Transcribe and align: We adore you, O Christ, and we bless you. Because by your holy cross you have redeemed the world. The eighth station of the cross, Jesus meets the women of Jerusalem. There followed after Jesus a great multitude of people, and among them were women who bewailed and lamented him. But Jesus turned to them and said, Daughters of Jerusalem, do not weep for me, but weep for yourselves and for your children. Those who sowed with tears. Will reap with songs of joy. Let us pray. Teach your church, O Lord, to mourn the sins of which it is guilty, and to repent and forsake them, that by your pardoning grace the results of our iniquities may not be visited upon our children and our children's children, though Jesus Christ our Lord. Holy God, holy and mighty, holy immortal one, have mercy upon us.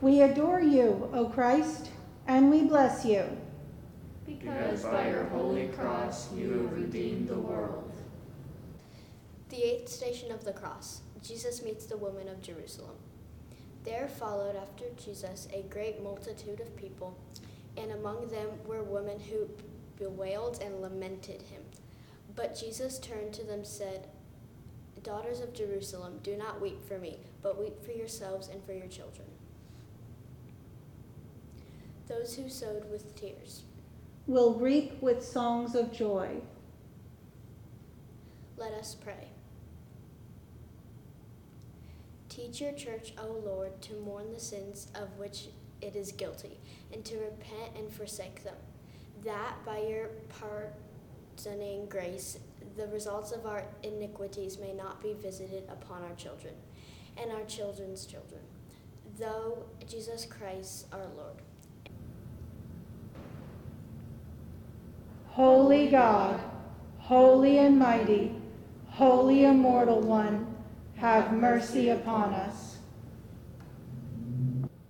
We 0.00 0.22
adore 0.22 0.60
you, 0.60 1.10
O 1.12 1.24
Christ, 1.26 1.90
and 2.28 2.50
we 2.50 2.62
bless 2.62 3.04
you. 3.04 3.24
Because 4.24 4.84
by 4.84 5.08
your 5.08 5.24
holy 5.24 5.68
cross 5.68 6.32
you 6.32 6.52
have 6.52 6.72
redeemed 6.72 7.26
the 7.26 7.38
world. 7.38 7.90
The 9.48 9.60
eighth 9.60 9.88
station 9.88 10.30
of 10.30 10.44
the 10.44 10.52
cross, 10.52 11.00
Jesus 11.20 11.64
meets 11.64 11.86
the 11.86 11.96
women 11.96 12.28
of 12.28 12.40
Jerusalem. 12.40 12.94
There 13.82 14.06
followed 14.06 14.54
after 14.54 14.84
Jesus 15.02 15.48
a 15.52 15.62
great 15.62 16.00
multitude 16.00 16.60
of 16.60 16.76
people, 16.76 17.18
and 17.76 17.90
among 17.90 18.28
them 18.28 18.50
were 18.66 18.84
women 18.84 19.18
who 19.18 19.48
bewailed 19.98 20.62
and 20.62 20.80
lamented 20.80 21.42
him. 21.42 21.62
But 22.36 22.56
Jesus 22.56 23.00
turned 23.00 23.32
to 23.34 23.42
them 23.42 23.60
and 23.60 23.66
said, 23.66 24.06
Daughters 25.02 25.40
of 25.40 25.54
Jerusalem, 25.54 26.20
do 26.22 26.36
not 26.36 26.60
weep 26.60 26.86
for 26.86 26.98
me, 26.98 27.18
but 27.42 27.58
weep 27.58 27.84
for 27.84 27.90
yourselves 27.90 28.46
and 28.46 28.62
for 28.64 28.74
your 28.74 28.86
children. 28.86 29.26
Those 32.08 32.34
who 32.34 32.48
sowed 32.48 32.90
with 32.90 33.14
tears. 33.14 33.62
Will 34.26 34.54
reap 34.54 35.00
with 35.02 35.22
songs 35.24 35.74
of 35.74 35.92
joy. 35.92 36.40
Let 38.56 38.72
us 38.72 38.94
pray. 38.94 39.28
Teach 42.28 42.60
your 42.60 42.72
church, 42.72 43.14
O 43.18 43.40
Lord, 43.44 43.80
to 43.82 43.94
mourn 43.94 44.32
the 44.32 44.40
sins 44.40 44.88
of 44.94 45.16
which 45.18 45.48
it 45.80 45.96
is 45.96 46.12
guilty, 46.12 46.58
and 46.92 47.04
to 47.04 47.16
repent 47.18 47.76
and 47.76 47.92
forsake 47.92 48.42
them, 48.42 48.56
that 49.24 49.54
by 49.64 49.78
your 49.78 50.10
pardoning 50.40 51.86
grace 51.88 52.38
the 52.76 52.86
results 52.88 53.32
of 53.32 53.46
our 53.46 53.64
iniquities 53.82 54.58
may 54.58 54.72
not 54.72 55.02
be 55.02 55.14
visited 55.14 55.64
upon 55.68 56.02
our 56.02 56.14
children 56.14 56.54
and 57.16 57.32
our 57.32 57.44
children's 57.44 58.06
children, 58.06 58.40
though 59.18 59.64
Jesus 59.88 60.24
Christ 60.24 60.86
our 60.92 61.06
Lord. 61.16 61.42
Holy 65.38 65.86
God, 65.86 66.40
holy 66.98 67.58
and 67.58 67.78
mighty, 67.78 68.34
holy 68.88 69.44
immortal 69.44 70.00
one, 70.00 70.52
have 70.96 71.32
mercy 71.32 71.90
upon 71.90 72.34
us. 72.34 72.77